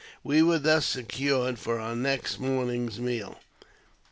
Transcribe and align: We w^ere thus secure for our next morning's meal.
We 0.23 0.39
w^ere 0.39 0.59
thus 0.59 0.87
secure 0.87 1.55
for 1.55 1.79
our 1.79 1.95
next 1.95 2.39
morning's 2.39 2.99
meal. 2.99 3.37